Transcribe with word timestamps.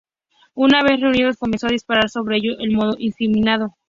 Una 0.55 0.81
vez 0.81 0.99
reunidos 0.99 1.37
comenzó 1.37 1.67
a 1.67 1.73
disparar 1.73 2.09
sobre 2.09 2.37
ellos 2.37 2.57
de 2.57 2.67
modo 2.71 2.93
indiscriminado. 2.93 3.75